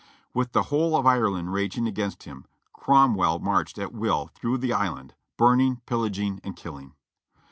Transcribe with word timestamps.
With 0.33 0.53
the 0.53 0.63
whole 0.63 0.97
of 0.97 1.05
Ireland 1.05 1.53
raging 1.53 1.87
against 1.87 2.23
him, 2.23 2.45
Cromwell 2.73 3.37
marched 3.37 3.77
at 3.77 3.93
will 3.93 4.31
through 4.33 4.57
the 4.57 4.73
island, 4.73 5.13
burning, 5.37 5.81
pillaging 5.85 6.39
and 6.43 6.55
killing. 6.55 6.95